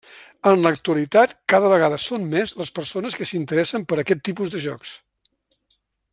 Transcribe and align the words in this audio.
En 0.51 0.55
l'actualitat, 0.67 1.35
cada 1.53 1.69
vegada 1.73 1.99
són 2.05 2.25
més 2.31 2.55
les 2.63 2.73
persones 2.81 3.19
que 3.19 3.29
s'interessen 3.33 3.87
per 3.93 4.01
aquest 4.05 4.25
tipus 4.31 4.55
de 4.57 4.63
jocs. 4.65 4.97